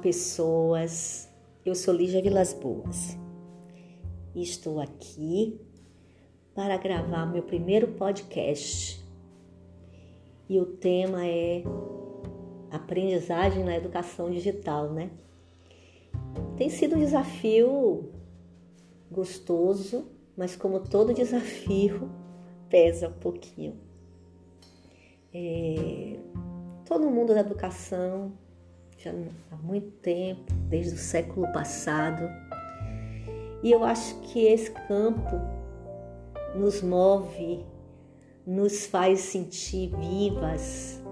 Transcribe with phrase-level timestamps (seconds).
[0.00, 1.28] pessoas.
[1.66, 3.14] Eu sou Lígia Vilas Boas
[4.34, 5.60] e estou aqui
[6.54, 9.04] para gravar meu primeiro podcast.
[10.48, 11.62] E o tema é
[12.70, 15.10] aprendizagem na educação digital, né?
[16.56, 18.10] Tem sido um desafio
[19.10, 22.10] gostoso, mas como todo desafio,
[22.70, 23.78] pesa um pouquinho.
[25.34, 26.18] É,
[26.86, 28.32] todo mundo da educação
[29.04, 29.10] já
[29.50, 32.22] há muito tempo, desde o século passado.
[33.62, 35.36] E eu acho que esse campo
[36.54, 37.64] nos move,
[38.46, 41.02] nos faz sentir vivas,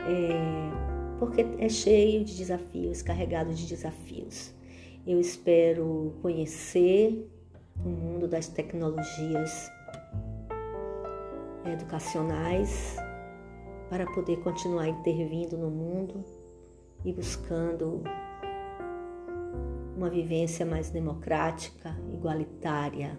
[0.00, 4.54] é, porque é cheio de desafios, carregado de desafios.
[5.06, 7.28] Eu espero conhecer
[7.84, 9.70] o mundo das tecnologias
[11.66, 12.96] educacionais
[13.90, 16.41] para poder continuar intervindo no mundo
[17.04, 18.02] e buscando
[19.96, 23.18] uma vivência mais democrática, igualitária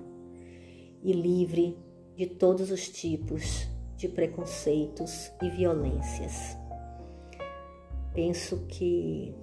[1.01, 1.77] e livre
[2.15, 6.57] de todos os tipos de preconceitos e violências.
[8.13, 9.35] Penso que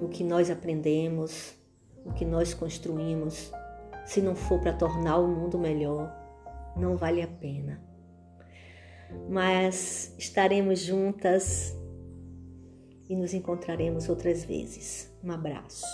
[0.00, 1.54] o que nós aprendemos,
[2.04, 3.52] o que nós construímos,
[4.04, 6.12] se não for para tornar o mundo melhor,
[6.76, 7.82] não vale a pena.
[9.28, 11.76] Mas estaremos juntas
[13.08, 15.12] e nos encontraremos outras vezes.
[15.22, 15.84] Um abraço.